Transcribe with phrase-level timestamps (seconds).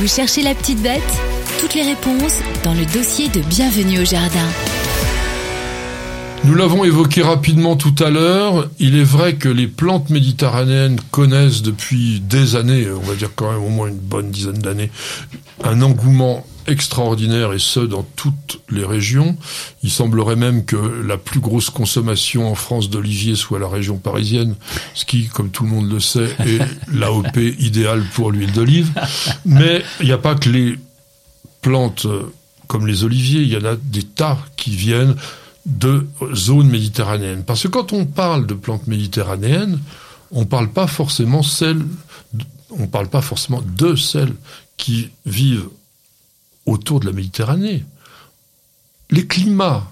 [0.00, 1.02] Vous cherchez la petite bête
[1.60, 4.48] Toutes les réponses dans le dossier de Bienvenue au Jardin.
[6.42, 8.68] Nous l'avons évoqué rapidement tout à l'heure.
[8.80, 13.52] Il est vrai que les plantes méditerranéennes connaissent depuis des années, on va dire quand
[13.52, 14.90] même au moins une bonne dizaine d'années,
[15.62, 19.36] un engouement extraordinaire et ce dans toutes les régions.
[19.82, 24.54] Il semblerait même que la plus grosse consommation en France d'olivier soit la région parisienne,
[24.94, 26.60] ce qui, comme tout le monde le sait, est
[26.92, 28.90] l'AOP idéale pour l'huile d'olive.
[29.44, 30.78] Mais il n'y a pas que les
[31.62, 32.06] plantes
[32.66, 35.14] comme les oliviers, il y en a des tas qui viennent
[35.66, 37.44] de zones méditerranéennes.
[37.44, 39.78] Parce que quand on parle de plantes méditerranéennes,
[40.30, 41.82] on parle pas forcément celles,
[42.70, 44.34] on parle pas forcément de celles
[44.76, 45.68] qui vivent
[46.66, 47.84] autour de la Méditerranée.
[49.10, 49.90] Les climats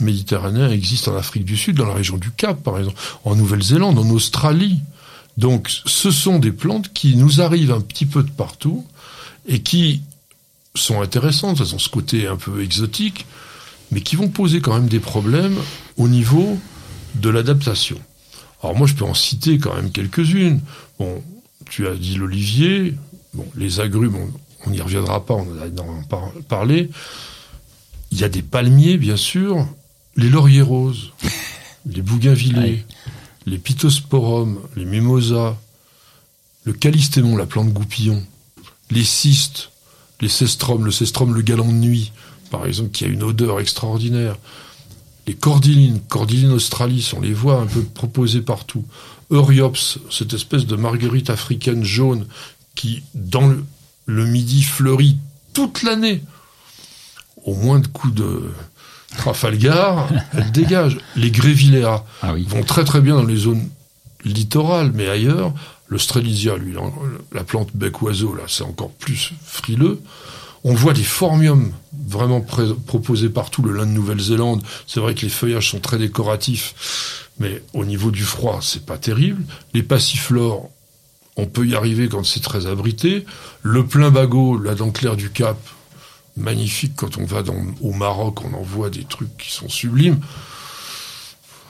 [0.00, 3.98] méditerranéens existent en Afrique du Sud, dans la région du Cap, par exemple, en Nouvelle-Zélande,
[3.98, 4.80] en Australie.
[5.36, 8.86] Donc, ce sont des plantes qui nous arrivent un petit peu de partout
[9.46, 10.02] et qui
[10.74, 13.26] sont intéressantes, elles ont ce côté un peu exotique,
[13.90, 15.56] mais qui vont poser quand même des problèmes
[15.96, 16.58] au niveau
[17.14, 17.98] de l'adaptation.
[18.62, 20.60] Alors moi, je peux en citer quand même quelques-unes.
[20.98, 21.22] Bon,
[21.70, 22.94] tu as dit l'olivier,
[23.34, 24.32] bon, les agrumes,
[24.66, 26.90] on n'y reviendra pas, on en a parlé.
[28.10, 29.66] Il y a des palmiers, bien sûr,
[30.16, 31.12] les lauriers roses,
[31.86, 32.84] les bougainvillés,
[33.46, 35.56] les pittosporums, les mimosas,
[36.64, 38.22] le calistémon, la plante goupillon,
[38.90, 39.70] les cystes,
[40.20, 42.12] les cestrums, le cestrum, le galant de nuit,
[42.50, 44.36] par exemple, qui a une odeur extraordinaire.
[45.26, 48.84] Les cordylines, cordylines australis, on les voit un peu proposées partout.
[49.30, 52.26] Euryops, cette espèce de marguerite africaine jaune
[52.74, 53.64] qui, dans le,
[54.06, 55.18] midi, fleurit
[55.52, 56.22] toute l'année.
[57.44, 58.50] Au moins de coups de
[59.16, 60.98] Trafalgar, elle dégage.
[61.16, 63.68] Les grévilléas ah vont très très bien dans les zones
[64.24, 65.52] littorales, mais ailleurs,
[65.86, 66.74] le strelizia, lui,
[67.32, 70.00] la plante bec-oiseau, là, c'est encore plus frileux.
[70.64, 71.72] On voit des formiums
[72.08, 74.62] vraiment proposés partout, le lin de Nouvelle-Zélande.
[74.86, 78.96] C'est vrai que les feuillages sont très décoratifs, mais au niveau du froid, c'est pas
[78.96, 79.44] terrible.
[79.74, 80.70] Les passiflores,
[81.36, 83.24] on peut y arriver quand c'est très abrité.
[83.62, 85.58] Le plein bagot, la dent claire du Cap,
[86.36, 86.92] magnifique.
[86.96, 87.42] Quand on va
[87.80, 90.20] au Maroc, on en voit des trucs qui sont sublimes.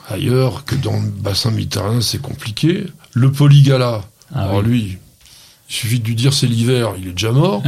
[0.07, 2.85] Ailleurs que dans le bassin méditerranéen, c'est compliqué.
[3.13, 4.03] Le polygala,
[4.35, 4.99] ah alors lui,
[5.67, 7.63] il suffit de lui dire c'est l'hiver, il est déjà mort.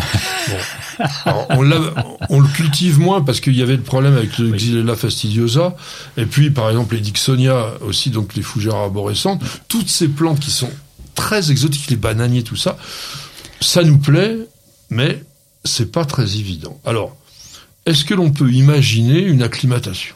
[1.50, 5.76] on, le cultive moins parce qu'il y avait le problème avec le Xylella fastidiosa.
[6.16, 9.42] Et puis, par exemple, les Dixonia aussi, donc les fougères arborescentes.
[9.68, 10.70] Toutes ces plantes qui sont
[11.28, 12.78] très exotiques, les bananiers, tout ça,
[13.60, 14.38] ça nous plaît,
[14.90, 15.22] mais
[15.66, 16.80] c'est pas très évident.
[16.86, 17.18] Alors,
[17.86, 20.16] est-ce que l'on peut imaginer une acclimatation?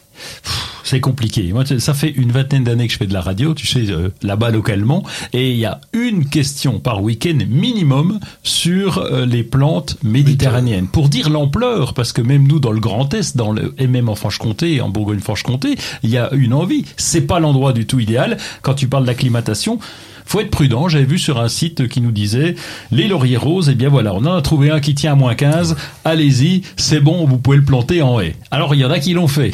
[0.85, 1.51] C'est compliqué.
[1.51, 4.09] Moi, ça fait une vingtaine d'années que je fais de la radio, tu sais, euh,
[4.21, 9.97] là-bas localement, et il y a une question par week-end minimum sur euh, les plantes
[10.03, 10.87] méditerranéennes.
[10.87, 14.07] Pour dire l'ampleur, parce que même nous, dans le Grand Est, dans le, et même
[14.07, 16.85] en Franche-Comté, en Bourgogne-Franche-Comté, il y a une envie.
[16.95, 18.37] C'est pas l'endroit du tout idéal.
[18.61, 19.77] Quand tu parles d'acclimatation,
[20.25, 20.87] faut être prudent.
[20.87, 22.55] J'avais vu sur un site qui nous disait
[22.91, 25.15] les lauriers roses, et eh bien voilà, on en a trouvé un qui tient à
[25.15, 25.75] moins 15.
[26.05, 28.35] Allez-y, c'est bon, vous pouvez le planter en haie.
[28.51, 29.53] Alors il y en a qui l'ont fait.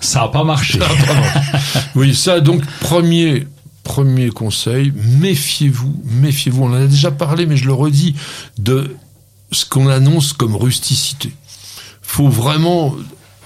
[0.00, 0.78] Ça n'a pas marché.
[1.94, 3.46] oui, ça donc premier
[3.86, 6.64] premier conseil, méfiez-vous, méfiez-vous.
[6.64, 8.16] On en a déjà parlé, mais je le redis
[8.58, 8.96] de
[9.52, 11.30] ce qu'on annonce comme rusticité.
[12.02, 12.96] Faut vraiment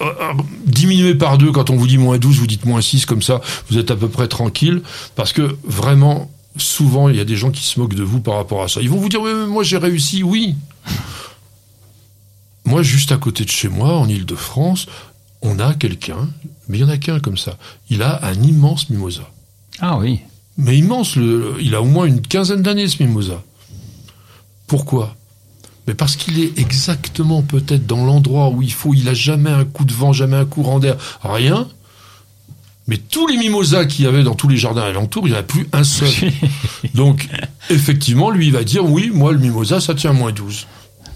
[0.00, 0.32] euh, euh,
[0.66, 3.42] diminuer par deux quand on vous dit moins 12, vous dites moins 6, comme ça,
[3.68, 4.80] vous êtes à peu près tranquille,
[5.14, 8.34] parce que vraiment, souvent, il y a des gens qui se moquent de vous par
[8.34, 8.80] rapport à ça.
[8.80, 10.56] Ils vont vous dire, oui, moi j'ai réussi, oui.
[12.64, 14.86] Moi, juste à côté de chez moi, en Ile-de-France,
[15.42, 16.28] on a quelqu'un,
[16.68, 17.56] mais il n'y en a qu'un comme ça.
[17.88, 19.28] Il a un immense mimosa.
[19.80, 20.20] Ah oui.
[20.58, 23.42] Mais immense, il a au moins une quinzaine d'années ce mimosa.
[24.66, 25.16] Pourquoi?
[25.86, 29.64] Mais parce qu'il est exactement peut-être dans l'endroit où il faut, il a jamais un
[29.64, 31.66] coup de vent, jamais un courant d'air, rien.
[32.90, 35.40] Mais tous les mimosas qu'il y avait dans tous les jardins alentours, il n'y en
[35.40, 36.08] a plus un seul.
[36.94, 37.28] Donc,
[37.70, 40.66] effectivement, lui, il va dire, oui, moi, le mimosa, ça tient moins 12.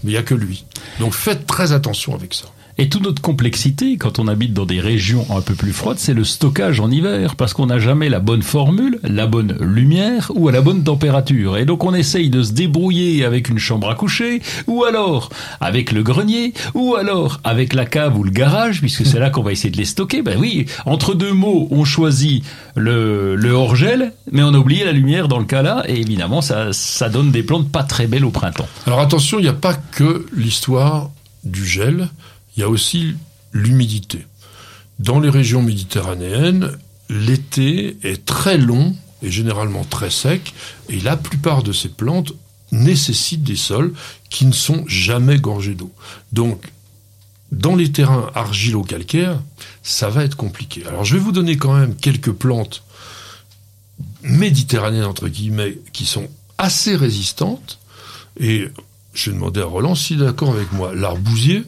[0.05, 0.63] Mais il n'y a que lui.
[1.01, 2.45] Donc, faites très attention avec ça.
[2.77, 6.13] Et toute notre complexité, quand on habite dans des régions un peu plus froides, c'est
[6.13, 10.49] le stockage en hiver, parce qu'on n'a jamais la bonne formule, la bonne lumière ou
[10.49, 11.55] à la bonne température.
[11.55, 15.29] Et donc on essaye de se débrouiller avec une chambre à coucher, ou alors
[15.61, 19.41] avec le grenier, ou alors avec la cave ou le garage, puisque c'est là qu'on
[19.41, 20.21] va essayer de les stocker.
[20.21, 22.43] Ben oui, entre deux mots, on choisit
[22.75, 27.09] le, hors-gel, mais on a oublié la lumière dans le cas là, et évidemment ça
[27.09, 28.67] donne des plantes pas très belles au printemps.
[28.85, 31.09] Alors attention, il n'y a pas que l'histoire
[31.45, 32.09] du gel
[32.55, 33.15] il y a aussi
[33.53, 34.25] l'humidité.
[34.99, 36.71] Dans les régions méditerranéennes,
[37.09, 40.53] l'été est très long et généralement très sec,
[40.89, 42.33] et la plupart de ces plantes
[42.71, 43.93] nécessitent des sols
[44.29, 45.91] qui ne sont jamais gorgés d'eau.
[46.31, 46.71] Donc,
[47.51, 49.39] dans les terrains argilo-calcaires,
[49.83, 50.85] ça va être compliqué.
[50.85, 52.83] Alors, je vais vous donner quand même quelques plantes
[54.23, 57.79] méditerranéennes, entre guillemets, qui sont assez résistantes.
[58.39, 58.67] Et
[59.13, 60.93] je vais demander à Roland s'il est d'accord avec moi.
[60.93, 61.63] L'arbousier.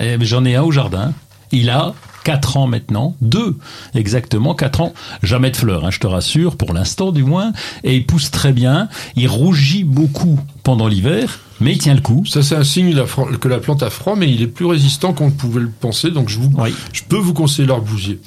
[0.00, 1.12] Eh, J'en ai un au jardin.
[1.50, 1.94] Il a
[2.24, 3.58] 4 ans maintenant, deux
[3.94, 7.52] exactement, 4 ans, jamais de fleurs, hein, je te rassure, pour l'instant du moins,
[7.84, 12.24] et il pousse très bien, il rougit beaucoup pendant l'hiver, mais il tient le coup.
[12.24, 12.94] Ça c'est un signe
[13.40, 16.10] que la plante a froid, mais il est plus résistant qu'on ne pouvait le penser,
[16.12, 16.72] donc je, vous, Oui.
[16.92, 18.20] je peux vous conseiller l'arbousier.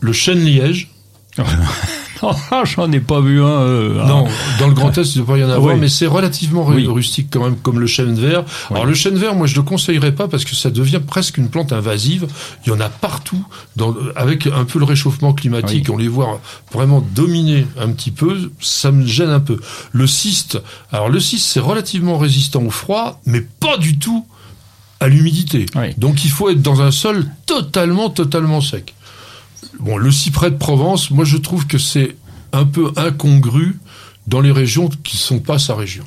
[0.00, 0.90] Le chêne liège,
[2.64, 3.46] J'en ai pas vu un.
[3.46, 4.26] euh, non,
[4.58, 5.80] dans le Grand Est, il ne doit pas y en avoir, Oui.
[5.80, 6.86] mais c'est relativement Oui.
[6.86, 8.44] rustique quand même, comme le chêne vert.
[8.70, 11.38] Alors le chêne vert, moi je ne le conseillerais pas parce que ça devient presque
[11.38, 12.26] une plante invasive.
[12.66, 13.44] Il y en a partout,
[13.76, 16.40] dans, avec un peu le réchauffement climatique, on les voit
[16.72, 19.58] vraiment dominer un petit peu, ça me gêne un peu.
[19.92, 20.60] Le cyste,
[20.92, 24.26] alors le cyste c'est relativement résistant au froid, mais pas du tout
[25.00, 25.64] à l'humidité.
[25.76, 25.94] Oui.
[25.96, 28.94] Donc il faut être dans un sol totalement, totalement sec.
[29.78, 32.16] Bon, le cyprès de Provence, moi je trouve que c'est
[32.52, 33.78] un peu incongru
[34.26, 36.04] dans les régions qui sont pas sa région.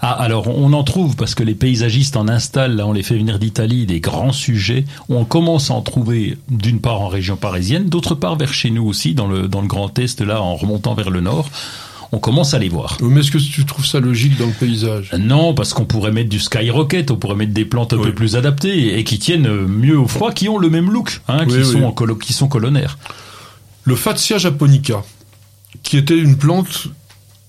[0.00, 3.16] Ah, alors on en trouve parce que les paysagistes en installent, là on les fait
[3.16, 4.84] venir d'Italie, des grands sujets.
[5.08, 8.84] On commence à en trouver d'une part en région parisienne, d'autre part vers chez nous
[8.84, 11.48] aussi, dans le, dans le Grand Est, là en remontant vers le nord.
[12.14, 12.96] On commence à les voir.
[13.02, 15.10] Mais est-ce que tu trouves ça logique dans le paysage?
[15.18, 18.04] Non, parce qu'on pourrait mettre du skyrocket, on pourrait mettre des plantes un Oui.
[18.04, 21.44] peu plus adaptées et qui tiennent mieux au froid, qui ont le même look, hein,
[21.44, 21.84] qui, Oui, sont oui.
[21.84, 22.98] en colo- qui sont colonnaires.
[23.82, 25.02] Le Fatsia japonica,
[25.82, 26.86] qui était une plante,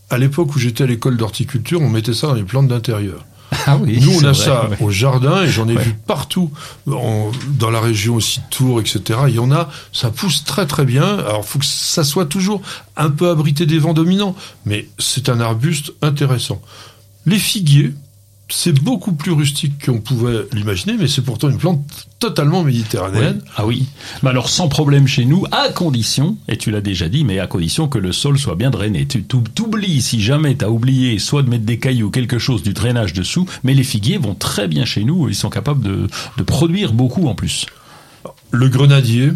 [0.10, 3.24] à l'époque où j'étais à l'école d'horticulture, on mettait ça dans les plantes d'intérieur.
[3.68, 4.78] Ah oui, Nous, on a vrai, ça ouais.
[4.82, 5.84] au jardin et j'en ai Ouais.
[5.84, 6.52] vu partout,
[6.92, 9.20] en- dans la région aussi de Tours, etc.
[9.28, 11.20] Il y en a, ça pousse très très bien.
[11.20, 12.62] Alors, faut que ça soit toujours
[12.98, 16.62] un peu abrité des vents dominants, mais c'est un arbuste intéressant.
[17.26, 17.94] Les figuiers,
[18.48, 21.82] c'est beaucoup plus rustique qu'on pouvait l'imaginer, mais c'est pourtant une plante
[22.20, 23.40] totalement méditerranéenne.
[23.44, 23.50] Oui.
[23.58, 23.86] Ah oui.
[24.22, 27.48] Mais alors sans problème chez nous, à condition, et tu l'as déjà dit, mais à
[27.48, 29.08] condition que le sol soit bien drainé.
[29.08, 32.62] Tu t'ou- t'oublies si jamais t'as oublié soit de mettre des cailloux ou quelque chose
[32.62, 36.08] du drainage dessous, mais les figuiers vont très bien chez nous, ils sont capables de,
[36.38, 37.66] de produire beaucoup en plus.
[38.52, 39.32] Le grenadier,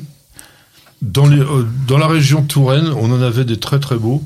[1.02, 4.24] dans, les, euh, dans la région Touraine, on en avait des très très beaux.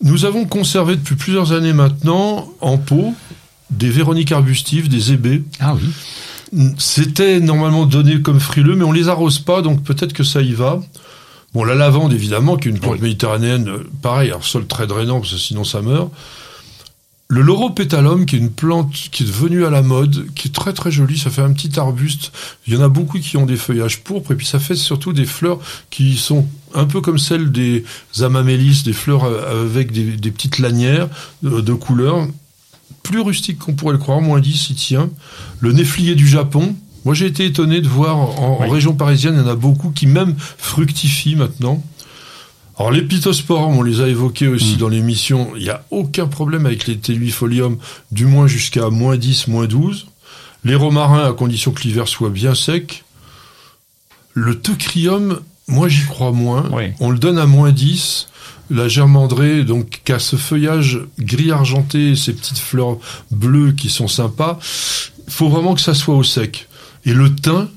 [0.00, 3.14] Nous avons conservé depuis plusieurs années maintenant, en pot,
[3.72, 5.42] des véroniques arbustives, des ébés.
[5.60, 5.88] Ah oui.
[6.78, 10.52] C'était normalement donné comme frileux, mais on les arrose pas, donc peut-être que ça y
[10.52, 10.80] va.
[11.54, 13.00] Bon, la lavande, évidemment, qui est une plante Oui.
[13.02, 16.10] méditerranéenne, euh, pareil, alors sol très drainant, parce que sinon ça meurt.
[17.28, 20.74] Le lauropétalum, qui est une plante qui est devenue à la mode, qui est très
[20.74, 22.30] très jolie, ça fait un petit arbuste.
[22.66, 25.14] Il y en a beaucoup qui ont des feuillages pourpres, et puis ça fait surtout
[25.14, 25.58] des fleurs
[25.88, 27.84] qui sont un peu comme celles des
[28.20, 31.08] amamélis, des fleurs euh, avec des, des petites lanières
[31.42, 32.28] de, de couleurs.
[33.02, 35.10] Plus rustique qu'on pourrait le croire, moins 10, il tient.
[35.60, 39.44] Le néflier du Japon, moi j'ai été étonné de voir en, région parisienne, il y
[39.44, 41.82] en a beaucoup qui même fructifient maintenant.
[42.78, 44.78] Alors les pittosporums, on les a évoqués aussi Mm.
[44.78, 47.78] dans l'émission, il n'y a aucun problème avec les telluifolium,
[48.12, 50.06] du moins jusqu'à moins 10, moins 12.
[50.64, 53.04] Les romarins, à condition que l'hiver soit bien sec.
[54.32, 56.68] Le teucrium, moi j'y crois moins.
[56.72, 56.92] Oui.
[57.00, 58.28] On le donne à moins 10.
[58.70, 62.96] La germandrée, donc, qui a ce feuillage gris argenté, ces petites fleurs
[63.30, 64.58] bleues qui sont sympas.
[65.26, 66.68] Il faut vraiment que ça soit au sec.
[67.04, 67.68] Et le thym,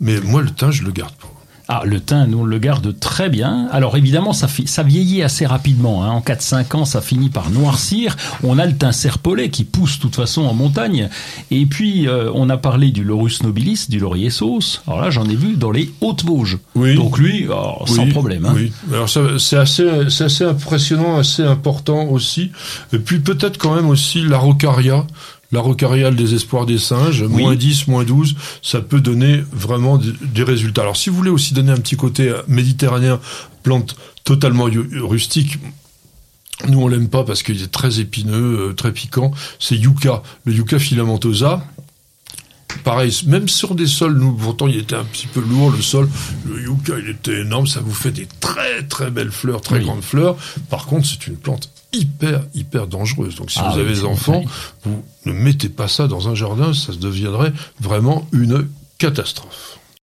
[0.00, 1.31] mais moi le thym, je le garde pas.
[1.68, 3.68] Ah, le thym, nous, on le garde très bien.
[3.70, 4.48] Alors, évidemment, ça,
[4.82, 6.04] vieillit assez rapidement.
[6.04, 6.10] Hein.
[6.10, 8.16] En 4-5 ans, ça finit par noircir.
[8.42, 11.08] On a le thym serpolet qui pousse, de toute façon, en montagne.
[11.50, 14.82] Et puis, euh, on a parlé du Laurus nobilis, du laurier sauce.
[14.86, 16.58] Alors là, j'en ai vu dans les Hautes-Vosges.
[16.74, 16.94] Oui.
[16.96, 18.44] Donc lui, oh, sans problème.
[18.46, 18.54] Hein.
[18.54, 18.72] Oui.
[18.92, 22.50] Alors c'est assez, c'est assez impressionnant, assez important aussi.
[22.92, 25.06] Et puis peut-être quand même aussi l'araucaria, l'araucaria
[25.52, 27.42] le désespoir des singes, Oui.
[27.42, 30.82] moins 10, moins 12, ça peut donner vraiment des, des résultats.
[30.82, 33.20] Alors si vous voulez aussi donner un petit côté euh, méditerranéen,
[33.62, 34.64] plante totalement
[35.00, 35.58] rustique,
[36.68, 40.52] nous on l'aime pas parce qu'il est très épineux, euh, très piquant, c'est yucca, le
[40.54, 41.64] yucca filamentosa.
[42.84, 46.08] Pareil, même sur des sols, nous, pourtant, il était un petit peu lourd, le sol.
[46.46, 49.84] Le yucca, il était énorme, ça vous fait des très, très belles fleurs, très Oui.
[49.84, 50.36] grandes fleurs.
[50.68, 53.36] Par contre, c'est une plante hyper, hyper dangereuse.
[53.36, 54.42] Donc, si Ah vous oui, avez des enfants,
[54.84, 58.66] vous ne mettez pas ça dans un jardin, ça deviendrait vraiment une
[58.98, 59.78] catastrophe.